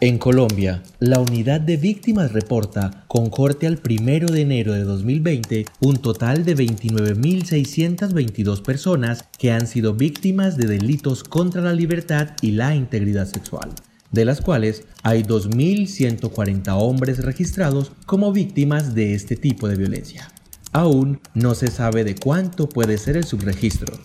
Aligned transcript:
En 0.00 0.18
Colombia, 0.18 0.84
la 1.00 1.18
unidad 1.18 1.60
de 1.60 1.76
víctimas 1.76 2.30
reporta, 2.30 3.04
con 3.08 3.30
corte 3.30 3.66
al 3.66 3.80
1 3.84 4.28
de 4.28 4.42
enero 4.42 4.72
de 4.72 4.84
2020, 4.84 5.66
un 5.80 5.96
total 5.96 6.44
de 6.44 6.54
29.622 6.54 8.62
personas 8.62 9.24
que 9.36 9.50
han 9.50 9.66
sido 9.66 9.94
víctimas 9.94 10.56
de 10.56 10.68
delitos 10.68 11.24
contra 11.24 11.62
la 11.62 11.72
libertad 11.72 12.28
y 12.42 12.52
la 12.52 12.76
integridad 12.76 13.26
sexual, 13.26 13.70
de 14.12 14.24
las 14.24 14.40
cuales 14.40 14.84
hay 15.02 15.24
2.140 15.24 16.80
hombres 16.80 17.24
registrados 17.24 17.90
como 18.06 18.32
víctimas 18.32 18.94
de 18.94 19.14
este 19.14 19.34
tipo 19.34 19.66
de 19.66 19.74
violencia. 19.74 20.30
Aún 20.70 21.18
no 21.34 21.56
se 21.56 21.72
sabe 21.72 22.04
de 22.04 22.14
cuánto 22.14 22.68
puede 22.68 22.98
ser 22.98 23.16
el 23.16 23.24
subregistro. 23.24 23.98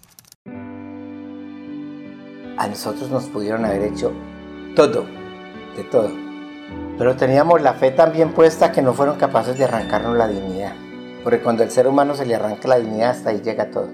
A 2.57 2.67
nosotros 2.67 3.11
nos 3.11 3.25
pudieron 3.25 3.63
haber 3.63 3.93
hecho 3.93 4.11
todo 4.75 5.21
de 5.75 5.83
todo. 5.83 6.11
Pero 6.97 7.15
teníamos 7.15 7.61
la 7.61 7.73
fe 7.73 7.91
también 7.91 8.33
puesta 8.33 8.71
que 8.71 8.81
no 8.81 8.93
fueron 8.93 9.17
capaces 9.17 9.57
de 9.57 9.65
arrancarnos 9.65 10.17
la 10.17 10.27
dignidad. 10.27 10.73
Porque 11.23 11.39
cuando 11.39 11.63
el 11.63 11.71
ser 11.71 11.87
humano 11.87 12.15
se 12.15 12.25
le 12.25 12.35
arranca 12.35 12.67
la 12.67 12.79
dignidad, 12.79 13.11
hasta 13.11 13.29
ahí 13.29 13.41
llega 13.43 13.71
todo. 13.71 13.89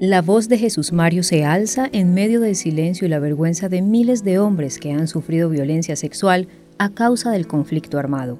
La 0.00 0.20
voz 0.20 0.48
de 0.48 0.58
Jesús 0.58 0.92
Mario 0.92 1.22
se 1.22 1.44
alza 1.44 1.88
en 1.92 2.12
medio 2.12 2.40
del 2.40 2.56
silencio 2.56 3.06
y 3.06 3.10
la 3.10 3.20
vergüenza 3.20 3.68
de 3.68 3.82
miles 3.82 4.24
de 4.24 4.38
hombres 4.38 4.78
que 4.78 4.92
han 4.92 5.06
sufrido 5.06 5.48
violencia 5.48 5.94
sexual 5.94 6.48
a 6.78 6.88
causa 6.90 7.30
del 7.30 7.46
conflicto 7.46 7.98
armado. 7.98 8.38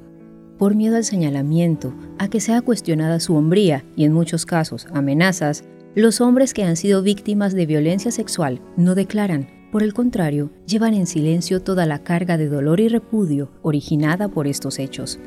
Por 0.58 0.74
miedo 0.74 0.96
al 0.96 1.04
señalamiento, 1.04 1.94
a 2.18 2.28
que 2.28 2.40
sea 2.40 2.62
cuestionada 2.62 3.20
su 3.20 3.36
hombría 3.36 3.84
y 3.94 4.04
en 4.04 4.12
muchos 4.12 4.44
casos 4.44 4.86
amenazas, 4.92 5.64
los 5.94 6.20
hombres 6.20 6.54
que 6.54 6.64
han 6.64 6.76
sido 6.76 7.02
víctimas 7.02 7.52
de 7.52 7.66
violencia 7.66 8.10
sexual 8.10 8.60
no 8.76 8.94
declaran 8.94 9.61
por 9.72 9.82
el 9.82 9.94
contrario, 9.94 10.50
llevan 10.66 10.92
en 10.92 11.06
silencio 11.06 11.62
toda 11.62 11.86
la 11.86 12.00
carga 12.04 12.36
de 12.36 12.46
dolor 12.46 12.78
y 12.78 12.88
repudio 12.88 13.50
originada 13.62 14.28
por 14.28 14.46
estos 14.46 14.78
hechos. 14.78 15.18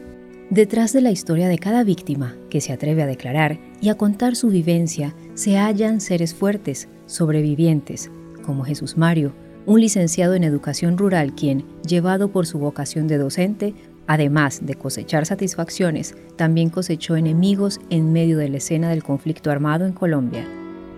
Detrás 0.51 0.93
de 0.93 1.01
la 1.01 1.09
historia 1.09 1.47
de 1.47 1.57
cada 1.57 1.83
víctima 1.83 2.37
que 2.51 2.61
se 2.61 2.71
atreve 2.71 3.01
a 3.01 3.07
declarar 3.07 3.59
y 3.81 3.89
a 3.89 3.95
contar 3.95 4.35
su 4.35 4.49
vivencia 4.49 5.15
se 5.33 5.57
hallan 5.57 5.99
seres 5.99 6.35
fuertes, 6.35 6.87
sobrevivientes, 7.07 8.11
como 8.45 8.63
Jesús 8.63 8.97
Mario, 8.97 9.33
un 9.65 9.81
licenciado 9.81 10.35
en 10.35 10.43
educación 10.43 10.99
rural 10.99 11.33
quien, 11.33 11.65
llevado 11.81 12.31
por 12.31 12.45
su 12.45 12.59
vocación 12.59 13.07
de 13.07 13.17
docente, 13.17 13.73
además 14.05 14.63
de 14.63 14.75
cosechar 14.75 15.25
satisfacciones, 15.25 16.13
también 16.35 16.69
cosechó 16.69 17.15
enemigos 17.15 17.79
en 17.89 18.13
medio 18.13 18.37
de 18.37 18.49
la 18.49 18.57
escena 18.57 18.89
del 18.89 19.01
conflicto 19.01 19.49
armado 19.49 19.87
en 19.87 19.93
Colombia. 19.93 20.47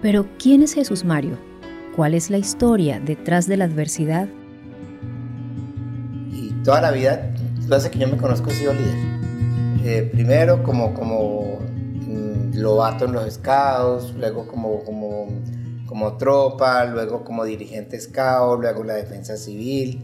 Pero, 0.01 0.27
¿quién 0.37 0.63
es 0.63 0.73
Jesús 0.73 1.05
Mario? 1.05 1.37
¿Cuál 1.97 2.13
es 2.13 2.29
la 2.29 2.37
historia 2.37 2.99
detrás 2.99 3.47
de 3.47 3.57
la 3.57 3.65
adversidad? 3.65 4.27
Y 6.31 6.51
toda 6.63 6.79
la 6.79 6.91
vida, 6.91 7.33
desde 7.67 7.89
que 7.89 7.97
yo 7.97 8.07
me 8.07 8.17
conozco, 8.17 8.51
he 8.51 8.53
sido 8.53 8.71
líder. 8.71 8.95
Eh, 9.83 10.07
primero 10.13 10.61
como, 10.61 10.93
como 10.93 11.57
mm, 11.59 12.53
lobato 12.53 13.05
en 13.05 13.13
los 13.13 13.33
scouts, 13.33 14.13
luego 14.13 14.45
como, 14.45 14.83
como, 14.83 15.27
como 15.87 16.17
tropa, 16.17 16.85
luego 16.85 17.23
como 17.23 17.43
dirigente 17.45 17.99
scout, 17.99 18.61
luego 18.61 18.81
en 18.81 18.87
la 18.87 18.93
defensa 18.93 19.35
civil, 19.35 19.99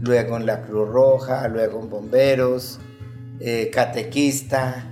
luego 0.00 0.38
en 0.38 0.46
la 0.46 0.62
Cruz 0.62 0.88
Roja, 0.88 1.46
luego 1.48 1.78
en 1.78 1.90
bomberos, 1.90 2.80
eh, 3.40 3.68
catequista. 3.70 4.86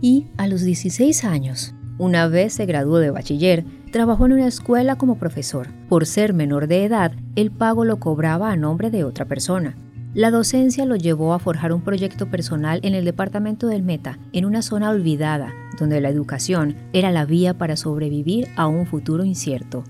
Y 0.00 0.28
a 0.36 0.46
los 0.46 0.60
16 0.60 1.24
años, 1.24 1.74
una 1.98 2.28
vez 2.28 2.52
se 2.52 2.64
graduó 2.64 2.98
de 2.98 3.10
bachiller, 3.10 3.64
Trabajó 3.90 4.26
en 4.26 4.34
una 4.34 4.46
escuela 4.46 4.94
como 4.94 5.16
profesor. 5.18 5.66
Por 5.88 6.06
ser 6.06 6.32
menor 6.32 6.68
de 6.68 6.84
edad, 6.84 7.10
el 7.34 7.50
pago 7.50 7.84
lo 7.84 7.98
cobraba 7.98 8.52
a 8.52 8.56
nombre 8.56 8.88
de 8.88 9.02
otra 9.02 9.24
persona. 9.24 9.76
La 10.14 10.30
docencia 10.30 10.84
lo 10.84 10.94
llevó 10.94 11.34
a 11.34 11.40
forjar 11.40 11.72
un 11.72 11.82
proyecto 11.82 12.30
personal 12.30 12.78
en 12.84 12.94
el 12.94 13.04
departamento 13.04 13.66
del 13.66 13.82
Meta, 13.82 14.20
en 14.32 14.44
una 14.44 14.62
zona 14.62 14.90
olvidada, 14.90 15.52
donde 15.76 16.00
la 16.00 16.08
educación 16.08 16.76
era 16.92 17.10
la 17.10 17.24
vía 17.24 17.58
para 17.58 17.76
sobrevivir 17.76 18.46
a 18.54 18.68
un 18.68 18.86
futuro 18.86 19.24
incierto. 19.24 19.82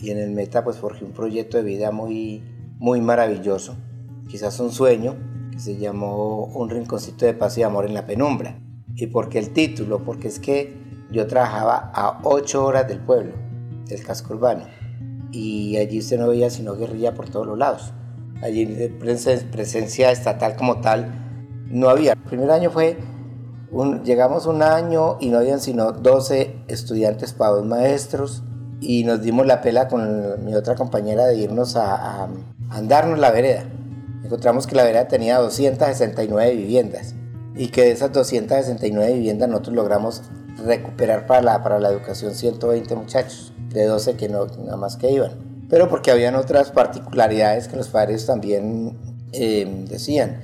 Y 0.00 0.10
en 0.10 0.18
el 0.18 0.30
Meta 0.30 0.62
pues 0.62 0.76
forjé 0.76 1.04
un 1.04 1.12
proyecto 1.12 1.56
de 1.56 1.64
vida 1.64 1.90
muy, 1.90 2.44
muy 2.78 3.00
maravilloso, 3.00 3.74
quizás 4.28 4.60
un 4.60 4.70
sueño, 4.70 5.16
que 5.50 5.58
se 5.58 5.78
llamó 5.78 6.44
Un 6.46 6.70
rinconcito 6.70 7.26
de 7.26 7.34
paz 7.34 7.58
y 7.58 7.64
amor 7.64 7.86
en 7.86 7.94
la 7.94 8.06
penumbra. 8.06 8.60
¿Y 8.94 9.08
por 9.08 9.28
qué 9.28 9.40
el 9.40 9.50
título? 9.50 10.04
Porque 10.04 10.28
es 10.28 10.38
que 10.38 10.83
yo 11.14 11.28
trabajaba 11.28 11.92
a 11.94 12.18
8 12.24 12.64
horas 12.64 12.88
del 12.88 12.98
pueblo, 12.98 13.34
del 13.86 14.04
casco 14.04 14.34
urbano, 14.34 14.64
y 15.30 15.76
allí 15.76 16.00
usted 16.00 16.18
no 16.18 16.28
veía 16.28 16.50
sino 16.50 16.74
guerrilla 16.74 17.14
por 17.14 17.28
todos 17.28 17.46
los 17.46 17.56
lados. 17.56 17.92
Allí 18.42 18.66
presencia 19.50 20.10
estatal 20.10 20.56
como 20.56 20.80
tal 20.80 21.06
no 21.70 21.88
había. 21.88 22.12
El 22.12 22.18
primer 22.18 22.50
año 22.50 22.70
fue, 22.70 22.98
llegamos 24.04 24.46
un 24.46 24.62
año 24.62 25.16
y 25.20 25.30
no 25.30 25.38
habían 25.38 25.60
sino 25.60 25.92
12 25.92 26.64
estudiantes 26.66 27.32
para 27.32 27.52
dos 27.52 27.64
maestros 27.64 28.42
y 28.80 29.04
nos 29.04 29.22
dimos 29.22 29.46
la 29.46 29.62
pela 29.62 29.86
con 29.86 30.44
mi 30.44 30.54
otra 30.54 30.74
compañera 30.74 31.26
de 31.26 31.36
irnos 31.36 31.76
a, 31.76 32.24
a 32.24 32.28
andarnos 32.70 33.20
la 33.20 33.30
vereda. 33.30 33.64
Encontramos 34.24 34.66
que 34.66 34.74
la 34.74 34.82
vereda 34.82 35.06
tenía 35.06 35.38
269 35.38 36.56
viviendas 36.56 37.14
y 37.54 37.68
que 37.68 37.82
de 37.82 37.92
esas 37.92 38.12
269 38.12 39.12
viviendas 39.14 39.48
nosotros 39.48 39.76
logramos 39.76 40.22
recuperar 40.56 41.26
para 41.26 41.42
la, 41.42 41.62
para 41.62 41.78
la 41.78 41.88
educación 41.88 42.34
120 42.34 42.94
muchachos, 42.94 43.52
de 43.70 43.86
12 43.86 44.16
que 44.16 44.28
no, 44.28 44.46
nada 44.46 44.76
más 44.76 44.96
que 44.96 45.10
iban. 45.10 45.32
Pero 45.68 45.88
porque 45.88 46.10
habían 46.10 46.36
otras 46.36 46.70
particularidades 46.70 47.68
que 47.68 47.76
los 47.76 47.88
padres 47.88 48.26
también 48.26 48.96
eh, 49.32 49.84
decían, 49.88 50.40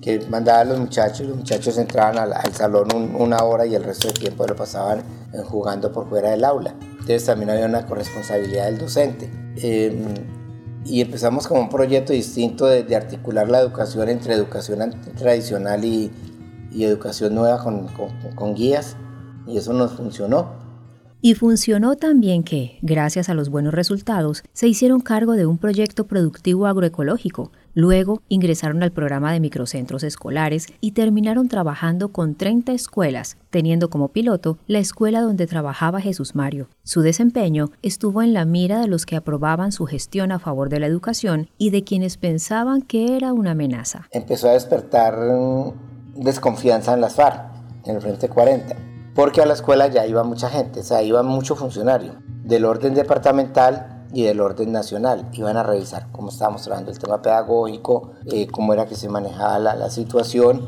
que 0.00 0.20
mandaban 0.28 0.68
a 0.68 0.70
los 0.70 0.80
muchachos, 0.80 1.26
los 1.26 1.36
muchachos 1.36 1.76
entraban 1.76 2.18
al, 2.18 2.54
salón 2.54 3.14
una 3.14 3.44
hora 3.44 3.66
y 3.66 3.74
el 3.74 3.84
resto 3.84 4.08
del 4.08 4.18
tiempo 4.18 4.46
lo 4.46 4.56
pasaban 4.56 5.00
eh, 5.32 5.42
jugando 5.44 5.92
por 5.92 6.08
fuera 6.08 6.30
del 6.30 6.44
aula. 6.44 6.74
Entonces 6.80 7.26
también 7.26 7.50
había 7.50 7.66
una 7.66 7.84
corresponsabilidad 7.84 8.66
del 8.66 8.78
docente. 8.78 9.30
Em, 9.56 10.14
y 10.86 11.02
empezamos 11.02 11.46
como 11.46 11.60
un 11.60 11.68
proyecto 11.68 12.14
distinto 12.14 12.64
de, 12.64 12.96
articular 12.96 13.50
la 13.50 13.60
educación 13.60 14.08
entre 14.08 14.32
educación 14.32 14.94
tradicional 15.18 15.84
y, 15.84 16.10
y 16.72 16.84
educación 16.84 17.34
nueva 17.34 17.62
con, 17.62 17.88
con, 17.88 18.08
con 18.34 18.54
guías 18.54 18.96
y 19.46 19.56
eso 19.56 19.72
nos 19.72 19.92
funcionó. 19.92 20.70
Y 21.22 21.34
funcionó 21.34 21.96
también 21.96 22.42
que, 22.42 22.78
gracias 22.80 23.28
a 23.28 23.34
los 23.34 23.50
buenos 23.50 23.74
resultados, 23.74 24.42
se 24.54 24.68
hicieron 24.68 25.00
cargo 25.00 25.34
de 25.34 25.44
un 25.44 25.58
proyecto 25.58 26.06
productivo 26.06 26.66
agroecológico. 26.66 27.52
Luego 27.74 28.22
ingresaron 28.28 28.82
al 28.82 28.90
programa 28.90 29.30
de 29.30 29.38
microcentros 29.38 30.02
escolares 30.02 30.68
y 30.80 30.92
terminaron 30.92 31.48
trabajando 31.48 32.08
con 32.08 32.36
30 32.36 32.72
escuelas, 32.72 33.36
teniendo 33.50 33.90
como 33.90 34.08
piloto 34.08 34.56
la 34.66 34.78
escuela 34.78 35.20
donde 35.20 35.46
trabajaba 35.46 36.00
Jesús 36.00 36.34
Mario. 36.34 36.68
Su 36.84 37.02
desempeño 37.02 37.70
estuvo 37.82 38.22
en 38.22 38.32
la 38.32 38.46
mira 38.46 38.80
de 38.80 38.88
los 38.88 39.04
que 39.04 39.16
aprobaban 39.16 39.72
su 39.72 39.84
gestión 39.84 40.32
a 40.32 40.38
favor 40.38 40.70
de 40.70 40.80
la 40.80 40.86
educación 40.86 41.50
y 41.58 41.68
de 41.68 41.84
quienes 41.84 42.16
pensaban 42.16 42.80
que 42.80 43.14
era 43.14 43.34
una 43.34 43.50
amenaza. 43.50 44.08
Empezó 44.10 44.48
a 44.48 44.54
despertar 44.54 45.16
desconfianza 46.16 46.94
en 46.94 47.02
las 47.02 47.14
FARC, 47.14 47.42
en 47.84 47.96
el 47.96 48.00
Frente 48.00 48.30
40 48.30 48.89
porque 49.20 49.42
a 49.42 49.44
la 49.44 49.52
escuela 49.52 49.86
ya 49.86 50.06
iba 50.06 50.24
mucha 50.24 50.48
gente, 50.48 50.80
o 50.80 50.82
sea, 50.82 51.02
iban 51.02 51.26
muchos 51.26 51.58
funcionarios 51.58 52.14
del 52.42 52.64
orden 52.64 52.94
departamental 52.94 54.06
y 54.14 54.22
del 54.22 54.40
orden 54.40 54.72
nacional. 54.72 55.28
Iban 55.34 55.58
a 55.58 55.62
revisar 55.62 56.06
cómo 56.10 56.30
estábamos 56.30 56.62
trabajando 56.62 56.90
el 56.90 56.98
tema 56.98 57.20
pedagógico, 57.20 58.12
eh, 58.32 58.46
cómo 58.46 58.72
era 58.72 58.86
que 58.86 58.94
se 58.94 59.10
manejaba 59.10 59.58
la, 59.58 59.90
situación. 59.90 60.66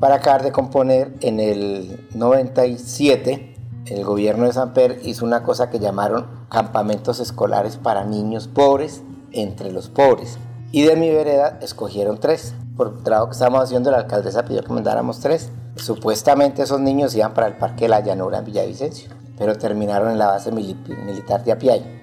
Para 0.00 0.14
acabar 0.14 0.42
de 0.42 0.50
componer, 0.50 1.12
en 1.20 1.40
el 1.40 2.08
97, 2.14 3.54
el 3.84 4.02
gobierno 4.02 4.46
de 4.46 4.54
San 4.54 4.72
Per 4.72 5.00
hizo 5.04 5.26
una 5.26 5.42
cosa 5.42 5.68
que 5.68 5.78
llamaron 5.78 6.24
campamentos 6.48 7.20
escolares 7.20 7.76
para 7.76 8.06
niños 8.06 8.48
pobres 8.48 9.02
entre 9.30 9.70
los 9.70 9.90
pobres. 9.90 10.38
Y 10.72 10.84
de 10.84 10.96
mi 10.96 11.10
vereda 11.10 11.58
escogieron 11.60 12.18
tres. 12.18 12.54
Por 12.76 13.02
trabajo 13.04 13.28
que 13.28 13.32
estábamos 13.32 13.62
haciendo, 13.62 13.90
la 13.90 13.98
alcaldesa 13.98 14.44
pidió 14.44 14.62
que 14.62 14.72
mandáramos 14.72 15.20
tres. 15.20 15.50
Supuestamente 15.76 16.62
esos 16.62 16.80
niños 16.80 17.14
iban 17.14 17.32
para 17.32 17.46
el 17.46 17.56
Parque 17.56 17.84
de 17.84 17.90
la 17.90 18.00
Llanura 18.00 18.38
en 18.38 18.44
Villavicencio, 18.44 19.10
pero 19.38 19.56
terminaron 19.56 20.10
en 20.10 20.18
la 20.18 20.26
base 20.26 20.50
militar 20.50 21.44
de 21.44 21.52
Apiay. 21.52 22.02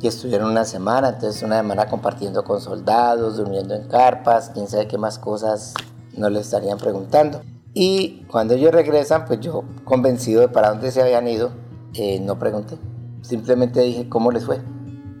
Y 0.00 0.06
estuvieron 0.06 0.50
una 0.50 0.64
semana, 0.64 1.10
entonces 1.10 1.42
una 1.42 1.58
semana 1.58 1.86
compartiendo 1.86 2.44
con 2.44 2.60
soldados, 2.60 3.36
durmiendo 3.36 3.74
en 3.74 3.88
carpas, 3.88 4.50
quién 4.52 4.68
sabe 4.68 4.88
qué 4.88 4.98
más 4.98 5.18
cosas 5.18 5.74
no 6.16 6.30
les 6.30 6.46
estarían 6.46 6.78
preguntando. 6.78 7.40
Y 7.74 8.24
cuando 8.30 8.54
ellos 8.54 8.72
regresan, 8.72 9.24
pues 9.24 9.40
yo 9.40 9.64
convencido 9.84 10.40
de 10.40 10.48
para 10.48 10.70
dónde 10.70 10.90
se 10.90 11.02
habían 11.02 11.26
ido, 11.26 11.50
eh, 11.94 12.20
no 12.20 12.38
pregunté. 12.38 12.78
Simplemente 13.22 13.80
dije 13.80 14.08
cómo 14.08 14.30
les 14.30 14.44
fue. 14.44 14.60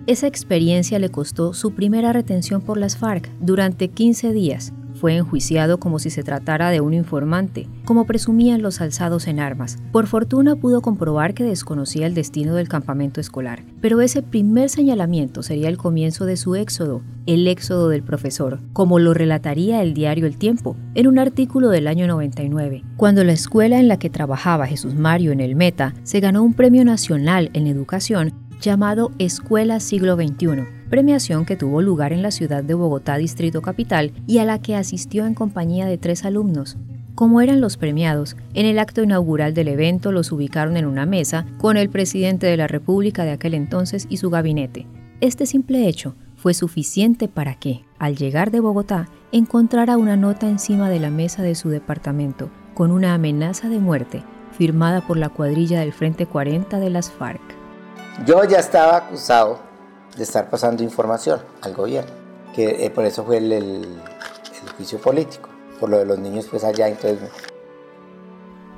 Esa 0.08 0.26
experiencia 0.26 0.98
le 0.98 1.10
costó 1.10 1.54
su 1.54 1.74
primera 1.74 2.12
retención 2.12 2.60
por 2.60 2.76
las 2.76 2.96
FARC 2.96 3.30
durante 3.40 3.86
15 3.86 4.32
días 4.32 4.72
Fue 4.94 5.16
enjuiciado 5.16 5.78
como 5.78 6.00
si 6.00 6.10
se 6.10 6.24
tratara 6.24 6.70
de 6.70 6.80
un 6.80 6.92
informante, 6.92 7.68
como 7.84 8.04
presumían 8.04 8.62
los 8.62 8.80
alzados 8.80 9.28
en 9.28 9.38
armas. 9.38 9.78
Por 9.92 10.08
fortuna 10.08 10.56
pudo 10.56 10.80
comprobar 10.80 11.34
que 11.34 11.44
desconocía 11.44 12.06
el 12.06 12.14
destino 12.14 12.54
del 12.54 12.68
campamento 12.68 13.20
escolar, 13.20 13.62
pero 13.80 14.00
ese 14.00 14.22
primer 14.22 14.70
señalamiento 14.70 15.44
sería 15.44 15.68
el 15.68 15.76
comienzo 15.76 16.24
de 16.24 16.36
su 16.36 16.56
éxodo, 16.56 17.02
el 17.26 17.46
éxodo 17.46 17.88
del 17.88 18.02
profesor, 18.02 18.58
como 18.72 18.98
lo 18.98 19.14
relataría 19.14 19.82
el 19.82 19.94
diario 19.94 20.26
El 20.26 20.36
Tiempo, 20.36 20.76
en 20.94 21.06
un 21.06 21.20
artículo 21.20 21.68
del 21.68 21.86
año 21.86 22.08
99, 22.08 22.84
cuando 22.96 23.22
la 23.22 23.32
escuela 23.32 23.78
en 23.78 23.86
la 23.86 23.98
que 23.98 24.10
trabajaba 24.10 24.66
Jesús 24.66 24.94
Mario 24.94 25.30
en 25.30 25.40
el 25.40 25.54
Meta 25.54 25.94
se 26.02 26.18
ganó 26.20 26.42
un 26.42 26.54
premio 26.54 26.84
nacional 26.84 27.50
en 27.54 27.68
educación 27.68 28.34
llamado 28.62 29.10
Escuela 29.18 29.80
Siglo 29.80 30.16
XXI, 30.16 30.64
premiación 30.88 31.44
que 31.44 31.56
tuvo 31.56 31.82
lugar 31.82 32.12
en 32.12 32.22
la 32.22 32.30
ciudad 32.30 32.64
de 32.64 32.74
Bogotá, 32.74 33.16
Distrito 33.16 33.60
Capital, 33.60 34.12
y 34.26 34.38
a 34.38 34.44
la 34.44 34.60
que 34.60 34.76
asistió 34.76 35.26
en 35.26 35.34
compañía 35.34 35.84
de 35.86 35.98
tres 35.98 36.24
alumnos. 36.24 36.78
Como 37.14 37.42
eran 37.42 37.60
los 37.60 37.76
premiados, 37.76 38.36
en 38.54 38.64
el 38.64 38.78
acto 38.78 39.02
inaugural 39.02 39.52
del 39.52 39.68
evento 39.68 40.12
los 40.12 40.32
ubicaron 40.32 40.78
en 40.78 40.86
una 40.86 41.04
mesa 41.04 41.44
con 41.58 41.76
el 41.76 41.90
presidente 41.90 42.46
de 42.46 42.56
la 42.56 42.68
República 42.68 43.24
de 43.24 43.32
aquel 43.32 43.52
entonces 43.52 44.06
y 44.08 44.16
su 44.16 44.30
gabinete. 44.30 44.86
Este 45.20 45.44
simple 45.44 45.86
hecho 45.88 46.14
fue 46.36 46.54
suficiente 46.54 47.28
para 47.28 47.54
que, 47.54 47.84
al 47.98 48.16
llegar 48.16 48.50
de 48.50 48.60
Bogotá, 48.60 49.08
encontrara 49.30 49.98
una 49.98 50.16
nota 50.16 50.48
encima 50.48 50.88
de 50.88 51.00
la 51.00 51.10
mesa 51.10 51.42
de 51.42 51.54
su 51.54 51.68
departamento 51.68 52.50
con 52.74 52.90
una 52.90 53.14
amenaza 53.14 53.68
de 53.68 53.78
muerte 53.78 54.22
firmada 54.52 55.00
por 55.00 55.16
la 55.16 55.28
cuadrilla 55.28 55.80
del 55.80 55.92
Frente 55.92 56.26
40 56.26 56.78
de 56.78 56.90
las 56.90 57.10
FARC. 57.10 57.61
Yo 58.26 58.44
ya 58.44 58.58
estaba 58.58 58.98
acusado 58.98 59.58
de 60.16 60.22
estar 60.22 60.50
pasando 60.50 60.82
información 60.82 61.40
al 61.62 61.72
gobierno, 61.72 62.12
que 62.54 62.84
eh, 62.84 62.90
por 62.90 63.04
eso 63.04 63.24
fue 63.24 63.38
el, 63.38 64.00
juicio 64.76 64.98
político, 64.98 65.48
por 65.80 65.88
lo 65.88 65.98
de 65.98 66.04
los 66.04 66.18
niños 66.18 66.46
pues 66.48 66.62
allá, 66.62 66.88
entonces... 66.88 67.30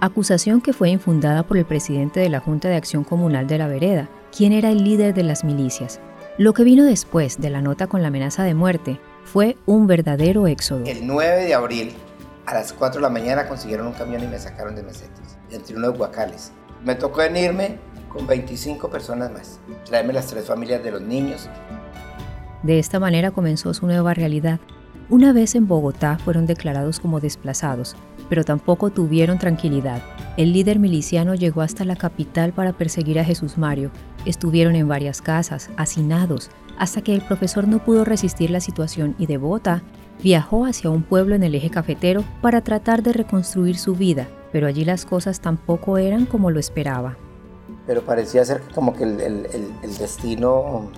Acusación 0.01 0.61
que 0.61 0.73
fue 0.73 0.91
infundada 0.91 1.43
por 1.43 1.59
el 1.59 1.67
presidente 1.67 2.21
de 2.21 2.29
la 2.29 2.41
Junta 2.41 2.69
de 2.69 2.77
Acción 2.77 3.05
Comunal 3.05 3.47
de 3.47 3.59
la 3.59 3.67
Vereda, 3.67 4.09
quien 4.35 4.53
era 4.53 4.71
el 4.71 4.85
líder 4.85 5.15
de 5.15 5.25
las 5.25 5.45
milicias. 5.45 6.01
Lo 6.39 6.53
que 6.53 6.65
vino 6.65 6.85
después 6.85 7.41
de 7.41 7.51
la 7.51 7.61
nota 7.61 7.87
con 7.87 8.03
la 8.03 8.09
amenaza 8.09 8.45
de 8.45 8.55
muerte 8.55 9.01
fue 9.25 9.57
un 9.67 9.87
verdadero 9.87 10.47
éxodo. 10.47 10.85
El 10.87 11.07
9 11.07 11.45
de 11.45 11.55
abril, 11.55 11.95
a 12.47 12.55
las 12.55 12.73
4 12.73 13.01
de 13.01 13.03
la 13.03 13.11
mañana, 13.11 13.49
consiguieron 13.49 13.89
un 13.89 13.95
camión 13.95 14.23
y 14.23 14.27
me 14.27 14.39
sacaron 14.39 14.75
de 14.75 14.85
mesetas, 14.85 15.39
entre 15.51 15.77
unos 15.77 15.99
guacales. 15.99 16.53
Me 16.85 16.95
tocó 16.95 17.19
venirme 17.19 17.79
con 18.15 18.27
25 18.27 18.89
personas 18.89 19.33
más, 19.33 19.61
traerme 19.85 20.13
las 20.13 20.29
tres 20.29 20.47
familias 20.47 20.83
de 20.83 20.93
los 20.93 21.03
niños. 21.03 21.49
De 22.63 22.79
esta 22.79 23.01
manera 23.01 23.33
comenzó 23.33 23.75
su 23.75 23.87
nueva 23.87 24.15
realidad. 24.15 24.61
Una 25.11 25.35
vez 25.35 25.55
en 25.55 25.67
Bogotá 25.67 26.17
fueron 26.19 26.47
declarados 26.47 27.01
como 27.01 27.21
desplazados, 27.21 27.97
pero 28.31 28.45
tampoco 28.45 28.91
tuvieron 28.91 29.39
tranquilidad. 29.39 30.01
El 30.39 30.53
líder 30.53 30.79
miliciano 30.79 31.35
llegó 31.35 31.61
hasta 31.61 31.85
la 31.85 31.97
capital 31.97 32.53
para 32.53 32.73
perseguir 32.73 33.19
a 33.19 33.25
Jesús 33.25 33.59
Mario. 33.59 33.91
Estuvieron 34.25 34.77
en 34.77 34.89
varias 34.89 35.21
casas, 35.21 35.69
hacinados, 35.77 36.51
hasta 36.79 37.03
que 37.03 37.15
el 37.15 37.21
profesor 37.21 37.69
no 37.69 37.85
pudo 37.85 38.05
resistir 38.05 38.51
la 38.51 38.61
situación 38.61 39.15
y 39.19 39.27
de 39.27 39.37
Bogotá 39.37 39.83
viajó 40.23 40.65
hacia 40.65 40.89
un 40.89 41.03
pueblo 41.03 41.35
en 41.35 41.43
el 41.43 41.55
eje 41.55 41.69
cafetero 41.69 42.25
para 42.41 42.63
tratar 42.63 43.03
de 43.03 43.13
reconstruir 43.13 43.77
su 43.77 43.95
vida, 43.95 44.29
pero 44.53 44.67
allí 44.67 44.85
las 44.85 45.05
cosas 45.05 45.41
tampoco 45.41 45.99
eran 45.99 46.25
como 46.25 46.51
lo 46.51 46.61
esperaba. 46.61 47.19
Pero 47.87 48.03
parecía 48.03 48.45
ser 48.45 48.63
como 48.75 48.95
que 48.95 49.05
el, 49.05 49.97
destino, 49.99 50.91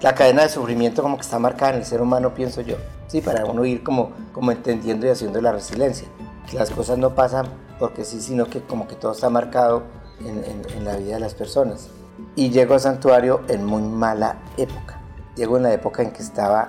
la 0.00 0.14
cadena 0.14 0.42
de 0.42 0.48
sufrimiento 0.48 1.02
como 1.02 1.16
que 1.16 1.22
está 1.22 1.38
marcada 1.38 1.72
en 1.72 1.78
el 1.78 1.84
ser 1.84 2.00
humano, 2.00 2.34
pienso 2.34 2.60
yo. 2.60 2.76
Sí, 3.06 3.20
para 3.20 3.44
uno 3.44 3.64
ir 3.64 3.82
como, 3.82 4.12
como 4.32 4.50
entendiendo 4.50 5.06
y 5.06 5.10
haciendo 5.10 5.40
la 5.40 5.52
resiliencia. 5.52 6.08
Las 6.52 6.70
cosas 6.70 6.98
no 6.98 7.14
pasan 7.14 7.46
porque 7.78 8.04
sí, 8.04 8.20
sino 8.20 8.46
que 8.46 8.60
como 8.62 8.88
que 8.88 8.96
todo 8.96 9.12
está 9.12 9.30
marcado 9.30 9.84
en 10.20 10.84
la 10.84 10.96
vida 10.96 11.14
de 11.14 11.20
las 11.20 11.34
personas. 11.34 11.88
Y 12.36 12.50
llego 12.50 12.74
al 12.74 12.80
santuario 12.80 13.42
en 13.48 13.64
muy 13.64 13.82
mala 13.82 14.38
época 14.56 15.00
Llegó 15.36 15.56
en 15.56 15.64
la 15.64 15.72
época 15.72 16.02
en 16.02 16.12
que 16.12 16.22
estaba 16.22 16.68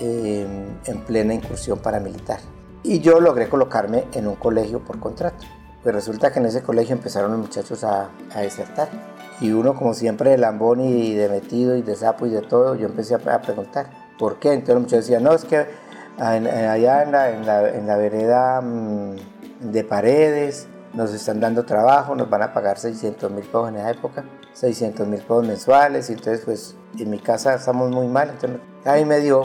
em, 0.00 0.78
en 0.84 1.04
plena 1.04 1.34
incursión 1.34 1.78
paramilitar. 1.78 2.40
Y 2.82 3.00
yo 3.00 3.20
logré 3.20 3.48
colocarme 3.48 4.04
en 4.12 4.26
un 4.26 4.36
colegio 4.36 4.80
por 4.80 4.98
contrato. 4.98 5.44
Pues 5.82 5.94
resulta 5.94 6.32
que 6.32 6.40
en 6.40 6.46
ese 6.46 6.62
colegio 6.62 6.94
empezaron 6.94 7.30
los 7.30 7.40
muchachos 7.40 7.84
a, 7.84 8.10
desertar. 8.36 8.88
Y 9.40 9.52
uno, 9.52 9.74
como 9.74 9.94
siempre, 9.94 10.30
de 10.30 10.38
lambón 10.38 10.80
y 10.80 11.14
de 11.14 11.28
metido 11.28 11.76
y 11.76 11.82
de 11.82 11.94
sapo 11.94 12.26
y 12.26 12.30
de 12.30 12.42
todo, 12.42 12.74
yo 12.74 12.86
empecé 12.86 13.14
a, 13.14 13.40
preguntar, 13.40 13.86
¿por 14.18 14.38
qué? 14.38 14.52
Entonces 14.52 14.74
los 14.74 14.82
muchachos 14.82 15.04
decían, 15.06 15.22
no, 15.22 15.32
es 15.32 15.44
que 15.44 15.66
allá 16.18 17.02
en 17.04 17.12
la, 17.12 17.30
en 17.30 17.46
la, 17.46 17.68
en 17.68 17.86
la 17.86 17.96
vereda 17.96 18.60
mm, 18.60 19.16
de 19.60 19.84
paredes 19.84 20.66
nos 20.92 21.12
están 21.12 21.40
dando 21.40 21.64
trabajo, 21.64 22.14
nos 22.14 22.28
van 22.28 22.42
a 22.42 22.52
pagar 22.52 22.78
600 22.78 23.30
mil 23.30 23.44
pesos 23.44 23.68
en 23.68 23.76
esa 23.76 23.90
época, 23.90 24.24
600 24.52 25.06
mil 25.06 25.20
pesos 25.20 25.46
mensuales, 25.46 26.10
y 26.10 26.14
entonces 26.14 26.42
pues 26.44 26.76
en 26.98 27.10
mi 27.10 27.18
casa 27.18 27.54
estamos 27.54 27.90
muy 27.90 28.08
mal, 28.08 28.30
entonces 28.30 28.60
ahí 28.84 29.04
me 29.04 29.20
dio 29.20 29.44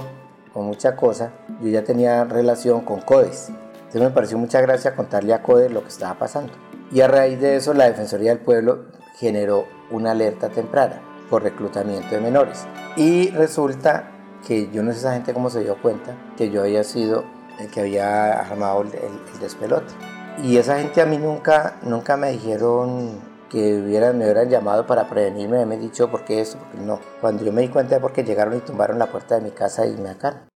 con 0.53 0.65
mucha 0.65 0.95
cosa, 0.95 1.31
yo 1.61 1.69
ya 1.69 1.83
tenía 1.83 2.23
relación 2.23 2.81
con 2.81 3.01
CODES, 3.01 3.49
entonces 3.93 4.09
me 4.09 4.15
pareció 4.15 4.39
mucha 4.39 4.59
gracia 4.59 4.95
contarle 4.95 5.35
a 5.35 5.43
CODES 5.43 5.71
lo 5.71 5.83
que 5.83 5.89
estaba 5.89 6.17
pasando. 6.17 6.51
Y 6.91 7.01
a 7.01 7.07
raíz 7.07 7.39
de 7.39 7.57
eso 7.57 7.75
la 7.75 7.85
Defensoría 7.85 8.31
del 8.31 8.39
Pueblo 8.39 8.85
generó 9.19 9.67
una 9.91 10.11
alerta 10.11 10.49
temprana 10.49 10.99
por 11.29 11.43
reclutamiento 11.43 12.15
de 12.15 12.19
menores. 12.19 12.65
Y 12.95 13.29
resulta 13.29 14.09
que 14.47 14.71
yo 14.71 14.81
no 14.81 14.91
sé 14.91 14.97
esa 14.97 15.13
gente 15.13 15.31
cómo 15.31 15.51
se 15.51 15.59
dio 15.59 15.79
cuenta 15.79 16.17
que 16.35 16.49
yo 16.49 16.61
había 16.61 16.83
sido 16.83 17.23
el 17.59 17.69
que 17.69 17.81
había 17.81 18.39
armado 18.39 18.81
el, 18.81 18.95
el 18.95 19.39
despelote. 19.39 19.93
Y 20.41 20.57
esa 20.57 20.79
gente 20.79 20.99
a 20.99 21.05
mí 21.05 21.19
nunca, 21.19 21.75
nunca 21.83 22.17
me 22.17 22.31
dijeron 22.31 23.21
que 23.47 23.79
hubieran, 23.79 24.17
me 24.17 24.25
hubieran 24.25 24.49
llamado 24.49 24.87
para 24.87 25.07
prevenirme, 25.07 25.67
me 25.67 25.75
han 25.75 25.81
dicho 25.81 26.09
por 26.09 26.25
qué 26.25 26.41
esto, 26.41 26.57
porque 26.57 26.79
no. 26.79 26.99
Cuando 27.21 27.45
yo 27.45 27.51
me 27.51 27.61
di 27.61 27.67
cuenta 27.67 27.97
es 27.97 28.01
porque 28.01 28.23
llegaron 28.23 28.57
y 28.57 28.61
tumbaron 28.61 28.97
la 28.97 29.05
puerta 29.05 29.35
de 29.35 29.41
mi 29.41 29.51
casa 29.51 29.85
y 29.85 29.95
me 29.97 30.09
sacaron. 30.09 30.52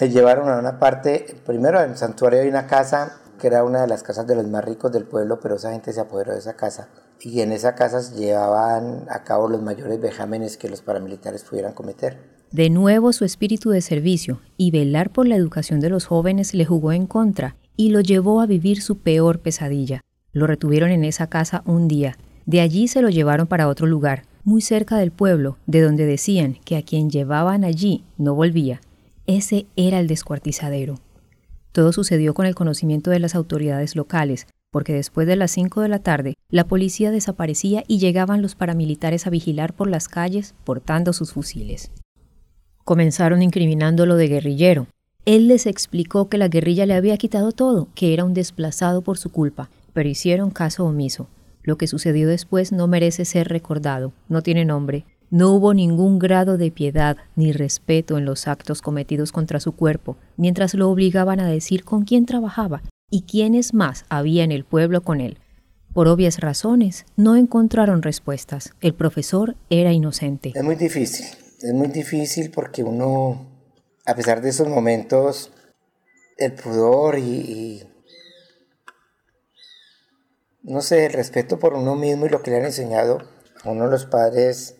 Me 0.00 0.08
llevaron 0.10 0.48
a 0.48 0.58
una 0.58 0.78
parte, 0.78 1.26
primero 1.44 1.82
en 1.82 1.90
el 1.90 1.96
santuario 1.96 2.40
hay 2.40 2.48
una 2.48 2.68
casa 2.68 3.20
que 3.40 3.48
era 3.48 3.64
una 3.64 3.80
de 3.80 3.88
las 3.88 4.04
casas 4.04 4.28
de 4.28 4.36
los 4.36 4.46
más 4.46 4.64
ricos 4.64 4.92
del 4.92 5.04
pueblo, 5.04 5.40
pero 5.40 5.56
esa 5.56 5.72
gente 5.72 5.92
se 5.92 6.00
apoderó 6.00 6.32
de 6.32 6.38
esa 6.38 6.54
casa. 6.54 6.88
Y 7.20 7.40
en 7.40 7.50
esa 7.50 7.74
casa 7.74 8.00
llevaban 8.14 9.06
a 9.10 9.24
cabo 9.24 9.48
los 9.48 9.60
mayores 9.60 10.00
vejámenes 10.00 10.56
que 10.56 10.68
los 10.68 10.82
paramilitares 10.82 11.42
pudieran 11.42 11.72
cometer. 11.72 12.16
De 12.52 12.70
nuevo 12.70 13.12
su 13.12 13.24
espíritu 13.24 13.70
de 13.70 13.80
servicio 13.80 14.40
y 14.56 14.70
velar 14.70 15.10
por 15.10 15.26
la 15.26 15.34
educación 15.34 15.80
de 15.80 15.90
los 15.90 16.06
jóvenes 16.06 16.54
le 16.54 16.64
jugó 16.64 16.92
en 16.92 17.06
contra 17.06 17.56
y 17.76 17.90
lo 17.90 18.00
llevó 18.00 18.40
a 18.40 18.46
vivir 18.46 18.82
su 18.82 18.98
peor 18.98 19.40
pesadilla. 19.40 20.02
Lo 20.32 20.46
retuvieron 20.46 20.90
en 20.90 21.04
esa 21.04 21.26
casa 21.26 21.62
un 21.66 21.88
día. 21.88 22.16
De 22.46 22.60
allí 22.60 22.86
se 22.86 23.02
lo 23.02 23.08
llevaron 23.08 23.48
para 23.48 23.66
otro 23.66 23.86
lugar, 23.86 24.22
muy 24.44 24.62
cerca 24.62 24.96
del 24.96 25.10
pueblo, 25.10 25.58
de 25.66 25.82
donde 25.82 26.06
decían 26.06 26.56
que 26.64 26.76
a 26.76 26.82
quien 26.82 27.10
llevaban 27.10 27.64
allí 27.64 28.04
no 28.16 28.34
volvía. 28.34 28.80
Ese 29.28 29.66
era 29.76 30.00
el 30.00 30.06
descuartizadero. 30.06 31.00
Todo 31.72 31.92
sucedió 31.92 32.32
con 32.32 32.46
el 32.46 32.54
conocimiento 32.54 33.10
de 33.10 33.18
las 33.18 33.34
autoridades 33.34 33.94
locales, 33.94 34.46
porque 34.70 34.94
después 34.94 35.26
de 35.26 35.36
las 35.36 35.50
5 35.50 35.82
de 35.82 35.88
la 35.88 35.98
tarde, 35.98 36.32
la 36.48 36.66
policía 36.66 37.10
desaparecía 37.10 37.84
y 37.86 37.98
llegaban 37.98 38.40
los 38.40 38.54
paramilitares 38.54 39.26
a 39.26 39.30
vigilar 39.30 39.74
por 39.74 39.90
las 39.90 40.08
calles 40.08 40.54
portando 40.64 41.12
sus 41.12 41.34
fusiles. 41.34 41.90
Comenzaron 42.86 43.42
incriminándolo 43.42 44.16
de 44.16 44.28
guerrillero, 44.28 44.86
él 45.26 45.46
les 45.46 45.66
explicó 45.66 46.30
que 46.30 46.38
la 46.38 46.48
guerrilla 46.48 46.86
le 46.86 46.94
había 46.94 47.18
quitado 47.18 47.52
todo, 47.52 47.88
que 47.94 48.14
era 48.14 48.24
un 48.24 48.32
desplazado 48.32 49.02
por 49.02 49.18
su 49.18 49.30
culpa, 49.30 49.68
pero 49.92 50.08
hicieron 50.08 50.50
caso 50.50 50.86
omiso. 50.86 51.28
Lo 51.62 51.76
que 51.76 51.86
sucedió 51.86 52.28
después 52.28 52.72
no 52.72 52.86
merece 52.86 53.26
ser 53.26 53.48
recordado, 53.48 54.14
no 54.30 54.40
tiene 54.40 54.64
nombre. 54.64 55.04
No 55.30 55.52
hubo 55.52 55.74
ningún 55.74 56.18
grado 56.18 56.56
de 56.56 56.70
piedad 56.70 57.16
ni 57.36 57.52
respeto 57.52 58.18
en 58.18 58.24
los 58.24 58.48
actos 58.48 58.82
cometidos 58.82 59.32
contra 59.32 59.60
su 59.60 59.72
cuerpo, 59.72 60.16
mientras 60.36 60.74
lo 60.74 60.90
obligaban 60.90 61.40
a 61.40 61.48
decir 61.48 61.84
con 61.84 62.04
quién 62.04 62.26
trabajaba 62.26 62.82
y 63.10 63.22
quiénes 63.22 63.74
más 63.74 64.04
había 64.08 64.44
en 64.44 64.52
el 64.52 64.64
pueblo 64.64 65.02
con 65.02 65.20
él. 65.20 65.38
Por 65.92 66.08
obvias 66.08 66.40
razones, 66.40 67.06
no 67.16 67.36
encontraron 67.36 68.02
respuestas. 68.02 68.74
El 68.80 68.94
profesor 68.94 69.56
era 69.70 69.92
inocente. 69.92 70.52
Es 70.54 70.64
muy 70.64 70.76
difícil, 70.76 71.26
es 71.60 71.74
muy 71.74 71.88
difícil 71.88 72.50
porque 72.50 72.82
uno 72.82 73.58
a 74.08 74.14
pesar 74.14 74.40
de 74.40 74.48
esos 74.48 74.68
momentos, 74.68 75.52
el 76.38 76.54
pudor 76.54 77.18
y, 77.18 77.86
no 80.62 80.80
sé, 80.80 81.04
el 81.04 81.12
respeto 81.12 81.58
por 81.58 81.74
uno 81.74 81.94
mismo 81.94 82.24
y 82.24 82.30
lo 82.30 82.42
que 82.42 82.50
le 82.50 82.56
han 82.56 82.64
enseñado 82.64 83.18
a 83.62 83.70
uno 83.70 83.86
los 83.86 84.06
padres 84.06 84.76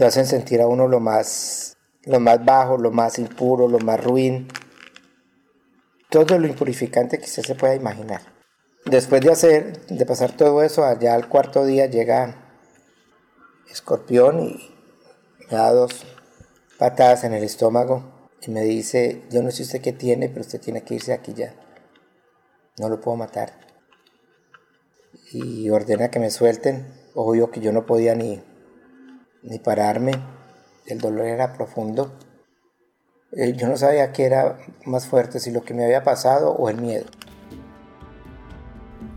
lo 0.00 0.06
hacen 0.06 0.26
sentir 0.26 0.62
a 0.62 0.66
uno 0.66 0.88
lo 0.88 0.98
más, 0.98 1.76
lo 2.04 2.20
más 2.20 2.42
bajo, 2.42 2.78
lo 2.78 2.90
más 2.90 3.18
impuro, 3.18 3.68
lo 3.68 3.78
más 3.80 4.02
ruin, 4.02 4.48
todo 6.08 6.38
lo 6.38 6.46
impurificante 6.46 7.18
que 7.18 7.26
usted 7.26 7.42
se 7.42 7.54
pueda 7.54 7.74
imaginar. 7.74 8.22
Después 8.86 9.20
de 9.20 9.30
hacer, 9.30 9.86
de 9.88 10.06
pasar 10.06 10.34
todo 10.34 10.62
eso, 10.62 10.84
allá 10.84 11.14
al 11.14 11.28
cuarto 11.28 11.66
día 11.66 11.84
llega 11.84 12.34
Escorpión 13.70 14.40
y 14.40 14.74
me 15.50 15.58
da 15.58 15.70
dos 15.70 16.06
patadas 16.78 17.24
en 17.24 17.34
el 17.34 17.44
estómago 17.44 18.30
y 18.40 18.50
me 18.50 18.62
dice, 18.62 19.24
yo 19.30 19.42
no 19.42 19.50
sé 19.50 19.64
usted 19.64 19.82
qué 19.82 19.92
tiene, 19.92 20.30
pero 20.30 20.40
usted 20.40 20.62
tiene 20.62 20.82
que 20.82 20.94
irse 20.94 21.12
aquí 21.12 21.34
ya. 21.34 21.54
No 22.78 22.88
lo 22.88 23.02
puedo 23.02 23.18
matar. 23.18 23.52
Y 25.30 25.68
ordena 25.68 26.10
que 26.10 26.20
me 26.20 26.30
suelten. 26.30 26.86
Obvio 27.14 27.50
que 27.50 27.60
yo 27.60 27.70
no 27.72 27.84
podía 27.84 28.14
ni, 28.14 28.42
ni 29.42 29.58
pararme. 29.58 30.12
El 30.86 30.98
dolor 30.98 31.26
era 31.26 31.52
profundo. 31.52 32.12
Eh, 33.32 33.54
yo 33.56 33.68
no 33.68 33.76
sabía 33.76 34.12
qué 34.12 34.24
era 34.24 34.58
más 34.84 35.06
fuerte, 35.06 35.38
si 35.38 35.50
lo 35.50 35.62
que 35.62 35.74
me 35.74 35.84
había 35.84 36.02
pasado 36.02 36.52
o 36.52 36.68
el 36.68 36.80
miedo. 36.80 37.06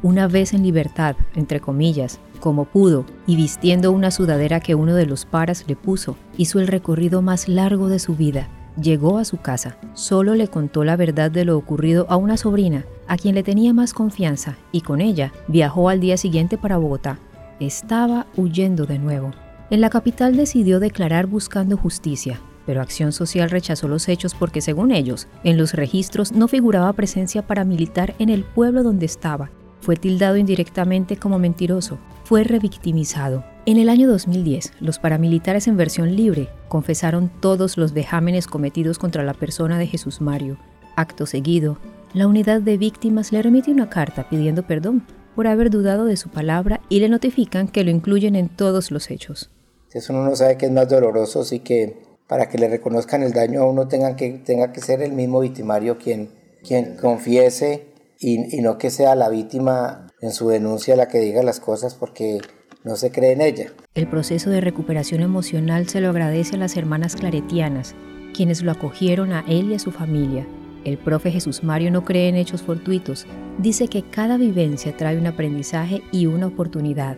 Una 0.01 0.27
vez 0.27 0.53
en 0.53 0.63
libertad, 0.63 1.15
entre 1.33 1.59
comillas, 1.59 2.19
como 2.39 2.65
pudo, 2.65 3.05
y 3.25 3.35
vistiendo 3.35 3.91
una 3.91 4.11
sudadera 4.11 4.59
que 4.59 4.75
uno 4.75 4.95
de 4.95 5.05
los 5.05 5.25
paras 5.25 5.65
le 5.67 5.75
puso, 5.75 6.17
hizo 6.37 6.59
el 6.59 6.67
recorrido 6.67 7.21
más 7.21 7.47
largo 7.47 7.87
de 7.87 7.99
su 7.99 8.15
vida 8.15 8.49
Llegó 8.81 9.19
a 9.19 9.25
su 9.25 9.37
casa, 9.37 9.77
solo 9.93 10.33
le 10.33 10.47
contó 10.47 10.83
la 10.83 10.95
verdad 10.95 11.29
de 11.29 11.45
lo 11.45 11.57
ocurrido 11.57 12.07
a 12.09 12.17
una 12.17 12.37
sobrina, 12.37 12.85
a 13.07 13.17
quien 13.17 13.35
le 13.35 13.43
tenía 13.43 13.71
más 13.71 13.93
confianza, 13.93 14.57
y 14.71 14.81
con 14.81 14.99
ella 14.99 15.31
viajó 15.47 15.89
al 15.89 15.99
día 15.99 16.17
siguiente 16.17 16.57
para 16.57 16.77
Bogotá. 16.77 17.19
Estaba 17.59 18.25
huyendo 18.35 18.87
de 18.87 18.97
nuevo. 18.97 19.31
En 19.73 19.81
la 19.81 19.89
capital 19.89 20.37
decidió 20.37 20.79
declarar 20.79 21.25
buscando 21.25 21.77
justicia, 21.77 22.39
pero 22.67 22.79
Acción 22.79 23.11
Social 23.11 23.49
rechazó 23.49 23.87
los 23.87 24.07
hechos 24.07 24.35
porque 24.35 24.61
según 24.61 24.91
ellos, 24.91 25.27
en 25.43 25.57
los 25.57 25.73
registros 25.73 26.31
no 26.31 26.47
figuraba 26.47 26.93
presencia 26.93 27.47
paramilitar 27.47 28.13
en 28.19 28.29
el 28.29 28.43
pueblo 28.43 28.83
donde 28.83 29.07
estaba. 29.07 29.49
Fue 29.81 29.95
tildado 29.95 30.37
indirectamente 30.37 31.17
como 31.17 31.39
mentiroso, 31.39 31.97
fue 32.23 32.43
revictimizado. 32.43 33.43
En 33.65 33.77
el 33.77 33.89
año 33.89 34.07
2010, 34.07 34.73
los 34.79 34.99
paramilitares 34.99 35.67
en 35.67 35.75
versión 35.75 36.15
libre 36.15 36.49
confesaron 36.67 37.31
todos 37.39 37.75
los 37.75 37.93
vejámenes 37.93 38.45
cometidos 38.45 38.99
contra 38.99 39.23
la 39.23 39.33
persona 39.33 39.79
de 39.79 39.87
Jesús 39.87 40.21
Mario. 40.21 40.59
Acto 40.95 41.25
seguido, 41.25 41.79
la 42.13 42.27
unidad 42.27 42.61
de 42.61 42.77
víctimas 42.77 43.31
le 43.31 43.41
remite 43.41 43.71
una 43.71 43.89
carta 43.89 44.29
pidiendo 44.29 44.61
perdón 44.67 45.01
por 45.35 45.47
haber 45.47 45.71
dudado 45.71 46.05
de 46.05 46.15
su 46.15 46.29
palabra 46.29 46.79
y 46.89 46.99
le 46.99 47.09
notifican 47.09 47.67
que 47.67 47.83
lo 47.83 47.89
incluyen 47.89 48.35
en 48.35 48.49
todos 48.49 48.91
los 48.91 49.09
hechos. 49.09 49.49
Eso 49.93 50.13
uno 50.13 50.23
no 50.23 50.35
sabe 50.35 50.57
que 50.57 50.65
es 50.65 50.71
más 50.71 50.89
doloroso, 50.89 51.41
así 51.41 51.59
que 51.59 51.97
para 52.27 52.49
que 52.49 52.57
le 52.57 52.67
reconozcan 52.67 53.21
el 53.21 53.31
daño 53.31 53.61
a 53.61 53.67
uno 53.67 53.87
tenga 53.87 54.15
que, 54.15 54.31
tenga 54.31 54.71
que 54.71 54.81
ser 54.81 55.01
el 55.01 55.13
mismo 55.13 55.39
victimario 55.39 55.97
quien, 55.97 56.29
quien 56.67 56.95
confiese 56.97 57.87
y, 58.19 58.57
y 58.57 58.61
no 58.61 58.77
que 58.77 58.89
sea 58.89 59.15
la 59.15 59.29
víctima 59.29 60.07
en 60.21 60.31
su 60.31 60.49
denuncia 60.49 60.95
la 60.95 61.07
que 61.07 61.19
diga 61.19 61.43
las 61.43 61.59
cosas 61.59 61.95
porque 61.95 62.39
no 62.83 62.95
se 62.95 63.11
cree 63.11 63.33
en 63.33 63.41
ella. 63.41 63.71
El 63.93 64.09
proceso 64.09 64.49
de 64.49 64.61
recuperación 64.61 65.21
emocional 65.21 65.87
se 65.87 66.01
lo 66.01 66.09
agradece 66.09 66.55
a 66.55 66.59
las 66.59 66.75
hermanas 66.75 67.15
claretianas, 67.15 67.93
quienes 68.33 68.63
lo 68.63 68.71
acogieron 68.71 69.31
a 69.31 69.45
él 69.47 69.71
y 69.71 69.75
a 69.75 69.79
su 69.79 69.91
familia. 69.91 70.47
El 70.85 70.97
profe 70.97 71.31
Jesús 71.31 71.63
Mario 71.63 71.91
no 71.91 72.03
cree 72.03 72.27
en 72.27 72.35
hechos 72.35 72.61
fortuitos, 72.61 73.25
dice 73.59 73.87
que 73.87 74.03
cada 74.09 74.37
vivencia 74.37 74.97
trae 74.97 75.17
un 75.17 75.27
aprendizaje 75.27 76.01
y 76.11 76.25
una 76.25 76.47
oportunidad. 76.47 77.17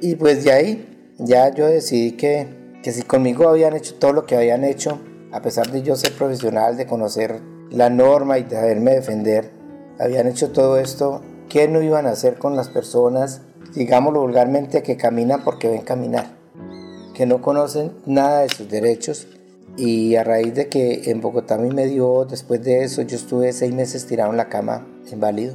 Y 0.00 0.14
pues 0.16 0.44
de 0.44 0.52
ahí 0.52 0.91
ya 1.18 1.52
yo 1.54 1.66
decidí 1.66 2.12
que, 2.12 2.48
que 2.82 2.92
si 2.92 3.02
conmigo 3.02 3.48
habían 3.48 3.76
hecho 3.76 3.94
todo 3.94 4.12
lo 4.12 4.26
que 4.26 4.36
habían 4.36 4.64
hecho, 4.64 5.00
a 5.32 5.42
pesar 5.42 5.70
de 5.70 5.82
yo 5.82 5.96
ser 5.96 6.12
profesional, 6.12 6.76
de 6.76 6.86
conocer 6.86 7.40
la 7.70 7.90
norma 7.90 8.38
y 8.38 8.44
de 8.44 8.56
saberme 8.56 8.92
defender, 8.92 9.50
habían 9.98 10.26
hecho 10.26 10.50
todo 10.50 10.78
esto, 10.78 11.22
¿Qué 11.52 11.68
no 11.68 11.82
iban 11.82 12.06
a 12.06 12.12
hacer 12.12 12.38
con 12.38 12.56
las 12.56 12.70
personas, 12.70 13.42
digámoslo 13.74 14.22
vulgarmente, 14.22 14.82
que 14.82 14.96
caminan 14.96 15.44
porque 15.44 15.68
ven 15.68 15.82
caminar? 15.82 16.38
Que 17.12 17.26
no 17.26 17.42
conocen 17.42 17.92
nada 18.06 18.40
de 18.40 18.48
sus 18.48 18.70
derechos 18.70 19.28
y 19.76 20.14
a 20.14 20.24
raíz 20.24 20.54
de 20.54 20.70
que 20.70 21.10
en 21.10 21.20
Bogotá 21.20 21.58
mí 21.58 21.68
me 21.68 21.86
dio, 21.86 22.24
después 22.24 22.62
de 22.64 22.84
eso 22.84 23.02
yo 23.02 23.16
estuve 23.16 23.52
seis 23.52 23.74
meses 23.74 24.06
tirado 24.06 24.30
en 24.30 24.38
la 24.38 24.48
cama, 24.48 24.86
inválido. 25.12 25.54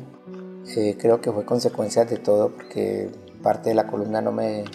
Eh, 0.75 0.97
creo 0.99 1.19
que 1.19 1.31
fue 1.31 1.45
consecuencia 1.45 2.05
de 2.05 2.17
todo 2.17 2.49
porque 2.49 3.09
parte 3.41 3.69
de 3.69 3.75
la 3.75 3.87
columna 3.87 4.21
no 4.21 4.31
me 4.31 4.65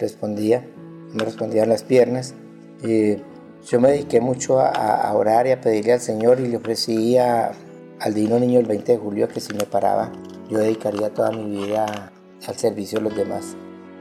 respondía, 0.00 0.66
me 1.12 1.24
respondían 1.24 1.68
las 1.68 1.84
piernas. 1.84 2.34
yo 2.82 3.80
me 3.80 3.90
dediqué 3.90 4.20
mucho 4.20 4.58
a, 4.58 4.68
a, 4.68 5.14
orar 5.14 5.46
y 5.46 5.52
a 5.52 5.60
pedirle 5.60 5.92
al 5.92 6.00
Señor 6.00 6.40
y 6.40 6.48
le 6.48 6.56
ofrecía 6.56 7.52
al 8.00 8.14
Dino 8.14 8.38
Niño 8.38 8.58
el 8.58 8.66
20 8.66 8.92
de 8.92 8.98
julio 8.98 9.28
que 9.28 9.40
si 9.40 9.54
me 9.54 9.64
paraba, 9.64 10.10
yo 10.50 10.58
dedicaría 10.58 11.10
toda 11.10 11.30
mi 11.30 11.64
vida 11.64 12.10
al 12.48 12.56
servicio 12.56 12.98
de 12.98 13.04
los 13.04 13.16
demás. 13.16 13.56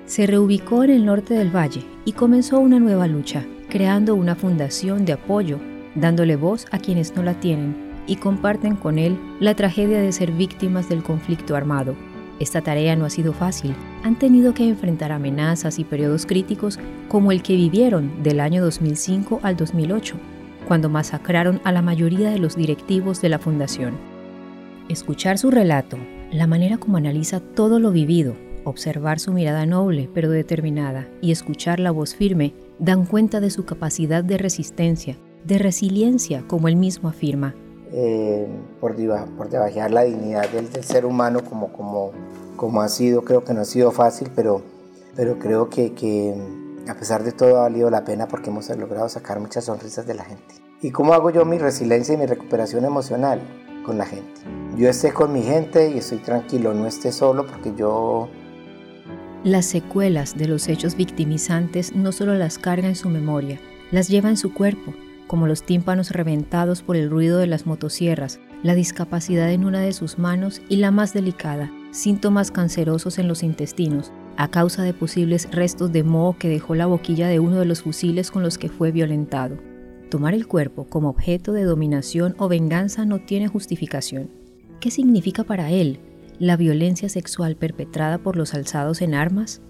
Se 0.06 0.26
reubicó 0.26 0.84
en 0.84 0.90
el 0.90 1.06
norte 1.06 1.36
del 1.36 1.56
valle 1.56 1.86
y 2.06 2.14
comenzó 2.14 2.60
una 2.60 2.80
nueva 2.80 3.06
lucha, 3.06 3.46
creando 3.70 4.16
una 4.16 4.36
fundación 4.36 5.06
de 5.06 5.14
apoyo, 5.14 5.60
dándole 5.94 6.36
voz 6.36 6.66
a 6.72 6.80
quienes 6.80 7.16
no 7.16 7.22
la 7.22 7.40
tienen 7.40 7.90
y 8.08 8.16
comparten 8.16 8.76
con 8.76 8.98
él 8.98 9.20
la 9.40 9.56
tragedia 9.56 10.02
de 10.02 10.12
ser 10.12 10.32
víctimas 10.32 10.90
del 10.90 11.04
conflicto 11.04 11.56
armado. 11.56 11.96
Esta 12.40 12.62
tarea 12.62 12.96
no 12.96 13.06
ha 13.06 13.10
sido 13.10 13.34
fácil, 13.34 13.76
han 14.04 14.18
tenido 14.18 14.54
que 14.54 14.68
enfrentar 14.68 15.12
amenazas 15.12 15.78
y 15.78 15.84
periodos 15.84 16.26
críticos 16.26 16.80
como 17.10 17.32
el 17.32 17.44
que 17.44 17.56
vivieron 17.56 18.24
del 18.24 18.40
año 18.40 18.64
2005 18.64 19.42
al 19.44 19.58
2008 19.58 20.16
cuando 20.70 20.88
masacraron 20.88 21.60
a 21.64 21.72
la 21.72 21.82
mayoría 21.82 22.30
de 22.30 22.38
los 22.38 22.56
directivos 22.56 23.22
de 23.22 23.30
la 23.30 23.40
fundación. 23.40 23.98
Escuchar 24.88 25.40
su 25.40 25.50
relato, 25.50 25.98
la 26.32 26.46
manera 26.46 26.78
como 26.78 26.98
analiza 26.98 27.40
todo 27.40 27.80
lo 27.80 27.92
vivido, 27.92 28.36
observar 28.66 29.20
su 29.20 29.34
mirada 29.34 29.66
noble 29.66 30.10
pero 30.14 30.30
determinada 30.30 31.08
y 31.22 31.32
escuchar 31.32 31.80
la 31.80 31.90
voz 31.90 32.14
firme 32.14 32.54
dan 32.78 33.08
cuenta 33.08 33.40
de 33.40 33.50
su 33.50 33.66
capacidad 33.66 34.24
de 34.24 34.38
resistencia, 34.38 35.18
de 35.44 35.58
resiliencia, 35.58 36.44
como 36.48 36.68
él 36.68 36.76
mismo 36.76 37.10
afirma. 37.10 37.56
Eh, 37.92 38.48
por, 38.80 38.96
debajear 38.96 39.90
la 39.90 40.04
dignidad 40.04 40.48
del, 40.50 40.68
ser 40.84 41.06
humano 41.06 41.44
como, 41.44 41.74
como, 41.74 42.12
como 42.56 42.82
ha 42.82 42.90
sido, 42.90 43.24
creo 43.24 43.44
que 43.44 43.54
no 43.54 43.62
ha 43.62 43.66
sido 43.66 43.92
fácil, 43.92 44.30
pero, 44.36 44.62
pero 45.16 45.40
creo 45.40 45.70
que, 45.70 45.94
que 45.94 46.36
a 46.88 46.94
pesar 46.94 47.24
de 47.24 47.32
todo 47.32 47.58
ha 47.58 47.62
valido 47.62 47.90
la 47.90 48.06
pena 48.06 48.28
porque 48.28 48.50
hemos 48.50 48.70
logrado 48.78 49.10
sacar 49.10 49.40
muchas 49.40 49.66
sonrisas 49.66 50.06
de 50.06 50.14
la 50.14 50.24
gente. 50.24 50.56
¿Y 50.82 50.92
cómo 50.92 51.14
hago 51.14 51.30
yo 51.30 51.44
mi 51.46 51.58
resiliencia 51.58 52.14
y 52.14 52.18
mi 52.18 52.26
recuperación 52.26 52.86
emocional? 52.86 53.42
Con 53.86 53.98
la 53.98 54.06
gente. 54.06 54.42
Yo 54.78 54.88
esté 54.88 55.12
con 55.12 55.34
mi 55.34 55.42
gente 55.42 55.90
y 55.90 55.98
estoy 55.98 56.20
tranquilo, 56.20 56.74
no 56.74 56.86
esté 56.86 57.12
solo 57.12 57.48
porque 57.48 57.74
yo... 57.76 58.30
Las 59.44 59.66
secuelas 59.66 60.38
de 60.38 60.48
los 60.48 60.68
hechos 60.68 60.96
victimizantes 60.96 61.96
no 61.96 62.12
solo 62.12 62.36
las 62.36 62.60
carga 62.60 62.88
en 62.88 62.96
su 62.96 63.10
memoria, 63.10 63.60
las 63.90 64.10
lleva 64.10 64.30
en 64.30 64.38
su 64.38 64.54
cuerpo, 64.54 64.94
como 65.30 65.46
los 65.46 65.62
tímpanos 65.62 66.10
reventados 66.10 66.82
por 66.82 66.96
el 66.96 67.08
ruido 67.08 67.38
de 67.38 67.46
las 67.46 67.68
motosierras, 67.68 68.40
la 68.64 68.74
discapacidad 68.74 69.52
en 69.52 69.64
una 69.64 69.80
de 69.80 69.94
sus 69.94 70.18
manos 70.18 70.60
y 70.70 70.78
la 70.78 70.90
más 70.90 71.14
delicada, 71.14 71.72
síntomas 71.92 72.50
cancerosos 72.50 73.20
en 73.20 73.28
los 73.28 73.44
intestinos, 73.44 74.12
a 74.38 74.48
causa 74.48 74.82
de 74.82 74.92
posibles 74.92 75.48
restos 75.52 75.92
de 75.92 76.04
moho 76.04 76.36
que 76.40 76.50
dejó 76.50 76.74
la 76.74 76.88
boquilla 76.88 77.28
de 77.28 77.40
uno 77.40 77.60
de 77.60 77.66
los 77.66 77.84
fusiles 77.84 78.32
con 78.32 78.42
los 78.42 78.58
que 78.58 78.70
fue 78.70 78.92
violentado. 78.92 79.60
Tomar 80.10 80.34
el 80.34 80.48
cuerpo 80.48 80.88
como 80.88 81.10
objeto 81.10 81.54
de 81.54 81.64
dominación 81.64 82.34
o 82.40 82.48
venganza 82.48 83.06
no 83.06 83.20
tiene 83.20 83.48
justificación. 83.48 84.32
¿Qué 84.80 84.90
significa 84.90 85.44
para 85.44 85.70
él 85.70 86.00
la 86.40 86.58
violencia 86.58 87.08
sexual 87.08 87.56
perpetrada 87.56 88.18
por 88.18 88.36
los 88.36 88.56
alzados 88.56 89.04
en 89.04 89.14
armas? 89.14 89.62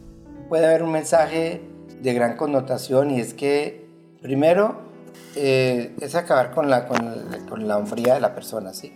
Puede 0.48 0.68
haber 0.68 0.84
un 0.84 0.94
mensaje 0.94 1.64
de 2.02 2.14
gran 2.14 2.38
connotación 2.38 3.12
y 3.12 3.20
es 3.20 3.34
que, 3.34 3.90
primero, 4.22 4.89
eh, 5.36 5.96
es 6.00 6.16
acabar 6.16 6.52
con 6.52 6.70
la, 6.70 6.88
con, 6.88 7.68
la 7.68 7.78
hombría 7.78 8.16
de 8.16 8.20
la 8.20 8.34
persona, 8.34 8.74
¿sí? 8.74 8.94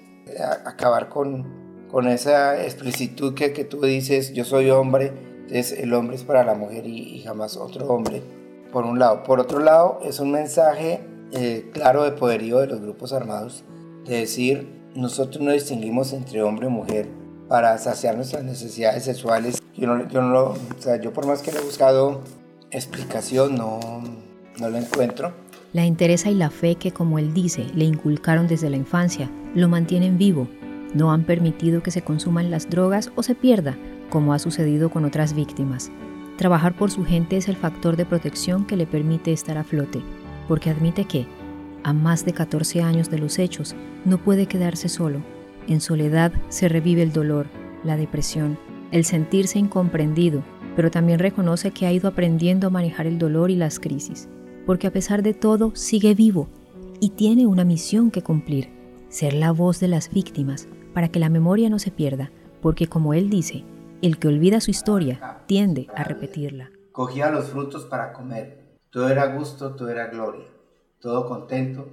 acabar 0.65 1.09
con, 1.09 1.87
con 1.91 2.07
esa 2.07 2.63
explicitud 2.63 3.33
que, 3.33 3.53
que 3.53 3.65
tú 3.65 3.81
dices, 3.81 4.33
yo 4.33 4.45
soy 4.45 4.69
hombre, 4.69 5.13
entonces 5.43 5.79
el 5.79 5.93
hombre 5.93 6.15
es 6.15 6.23
para 6.23 6.43
la 6.43 6.55
mujer 6.55 6.87
y, 6.87 7.21
jamás 7.21 7.57
otro 7.57 7.87
hombre, 7.87 8.23
por 8.71 8.85
un 8.85 8.97
lado. 8.97 9.23
Por 9.23 9.39
otro 9.39 9.59
lado, 9.59 9.99
es 10.03 10.19
un 10.19 10.31
mensaje 10.31 11.01
eh, 11.33 11.69
claro 11.73 12.03
de 12.03 12.11
poderío 12.11 12.59
de 12.59 12.67
los 12.67 12.81
grupos 12.81 13.13
armados, 13.13 13.63
de 14.05 14.19
decir, 14.19 14.81
nosotros 14.95 15.43
no 15.43 15.51
distinguimos 15.51 16.13
entre 16.13 16.41
hombre 16.41 16.67
y 16.67 16.69
mujer 16.69 17.07
para 17.47 17.77
saciar 17.77 18.15
nuestras 18.15 18.43
necesidades 18.43 19.03
sexuales. 19.03 19.61
Yo, 19.75 19.87
no, 19.87 20.07
yo, 20.07 20.21
no, 20.21 20.43
o 20.45 20.57
sea, 20.79 20.95
yo 20.95 21.13
por 21.13 21.27
más 21.27 21.41
que 21.41 21.51
le 21.51 21.59
he 21.59 21.61
buscado 21.61 22.21
explicación, 22.71 23.55
no, 23.55 23.79
no 24.59 24.69
lo 24.69 24.77
encuentro. 24.77 25.33
La 25.73 25.87
interesa 25.87 26.29
y 26.29 26.35
la 26.35 26.51
fe 26.51 26.75
que, 26.75 26.91
como 26.91 27.17
él 27.17 27.33
dice, 27.33 27.65
le 27.73 27.85
inculcaron 27.85 28.47
desde 28.47 28.69
la 28.69 28.77
infancia, 28.77 29.27
lo 29.55 29.67
mantienen 29.67 30.19
vivo. 30.19 30.47
No 30.93 31.11
han 31.11 31.23
permitido 31.23 31.81
que 31.81 31.89
se 31.89 32.03
consuman 32.03 32.51
las 32.51 32.69
drogas 32.69 33.11
o 33.15 33.23
se 33.23 33.33
pierda, 33.33 33.75
como 34.11 34.35
ha 34.35 34.39
sucedido 34.39 34.91
con 34.91 35.03
otras 35.03 35.33
víctimas. 35.33 35.91
Trabajar 36.37 36.75
por 36.77 36.91
su 36.91 37.03
gente 37.03 37.37
es 37.37 37.49
el 37.49 37.55
factor 37.55 37.95
de 37.95 38.05
protección 38.05 38.65
que 38.65 38.77
le 38.77 38.85
permite 38.85 39.33
estar 39.33 39.57
a 39.57 39.63
flote, 39.63 40.03
porque 40.47 40.69
admite 40.69 41.05
que, 41.05 41.25
a 41.83 41.91
más 41.91 42.23
de 42.23 42.33
14 42.33 42.83
años 42.83 43.09
de 43.09 43.17
los 43.17 43.39
hechos, 43.39 43.75
no 44.05 44.19
puede 44.19 44.45
quedarse 44.45 44.89
solo. 44.89 45.23
En 45.67 45.81
soledad 45.81 46.31
se 46.49 46.69
revive 46.69 47.01
el 47.01 47.13
dolor, 47.13 47.47
la 47.83 47.97
depresión, 47.97 48.59
el 48.91 49.05
sentirse 49.05 49.57
incomprendido, 49.57 50.43
pero 50.75 50.91
también 50.91 51.17
reconoce 51.17 51.71
que 51.71 51.87
ha 51.87 51.91
ido 51.91 52.07
aprendiendo 52.07 52.67
a 52.67 52.69
manejar 52.69 53.07
el 53.07 53.17
dolor 53.17 53.49
y 53.49 53.55
las 53.55 53.79
crisis, 53.79 54.29
porque 54.65 54.87
a 54.87 54.91
pesar 54.91 55.23
de 55.23 55.33
todo 55.33 55.75
sigue 55.75 56.13
vivo 56.13 56.49
y 56.99 57.11
tiene 57.11 57.47
una 57.47 57.65
misión 57.65 58.11
que 58.11 58.23
cumplir, 58.23 58.69
ser 59.09 59.33
la 59.33 59.51
voz 59.51 59.79
de 59.79 59.87
las 59.87 60.09
víctimas 60.09 60.67
para 60.93 61.09
que 61.09 61.19
la 61.19 61.29
memoria 61.29 61.69
no 61.69 61.79
se 61.79 61.91
pierda, 61.91 62.31
porque 62.61 62.87
como 62.87 63.13
él 63.13 63.29
dice, 63.29 63.65
el 64.01 64.19
que 64.19 64.27
olvida 64.27 64.61
su 64.61 64.71
historia 64.71 65.43
tiende 65.47 65.87
a 65.95 66.03
repetirla. 66.03 66.71
Cogía 66.91 67.29
los 67.29 67.49
frutos 67.49 67.85
para 67.85 68.13
comer, 68.13 68.77
todo 68.89 69.09
era 69.09 69.25
gusto, 69.27 69.75
todo 69.75 69.89
era 69.89 70.07
gloria, 70.07 70.45
todo 70.99 71.27
contento, 71.27 71.89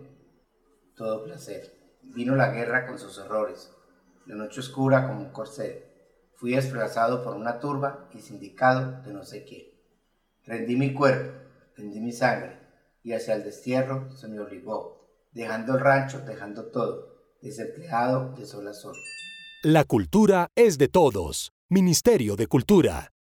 todo 0.95 1.25
placer. 1.25 1.75
Vino 2.03 2.37
la 2.37 2.51
guerra 2.53 2.87
con 2.87 2.99
sus 2.99 3.19
horrores, 3.19 3.73
la 4.27 4.35
noche 4.35 4.61
oscura 4.61 5.09
como 5.09 5.21
un 5.21 5.31
corcel. 5.31 5.85
Fui 6.35 6.53
desplazado 6.53 7.23
por 7.23 7.35
una 7.35 7.59
turba 7.59 8.09
y 8.13 8.21
sindicado 8.21 9.03
de 9.03 9.13
no 9.13 9.25
sé 9.25 9.45
quién. 9.45 9.67
Rendí 10.45 10.77
mi 10.77 10.95
cuerpo, 10.95 11.33
rendí 11.77 12.01
mi 12.01 12.13
sangre, 12.13 12.60
y 13.03 13.13
hacia 13.13 13.35
el 13.35 13.45
destierro 13.45 14.11
se 14.13 14.29
me 14.29 14.41
obligó, 14.41 15.09
dejando 15.33 15.75
el 15.75 15.81
rancho, 15.81 16.21
dejando 16.21 16.67
todo, 16.71 17.37
desempleado 17.41 18.35
de 18.35 18.47
sol 18.47 18.69
a 18.69 18.75
sol. 18.75 18.95
La 19.63 19.85
cultura 19.85 20.49
es 20.55 20.79
de 20.79 20.89
todos. 20.89 21.53
Ministerio 21.69 22.37
de 22.37 22.47
Cultura. 22.47 23.13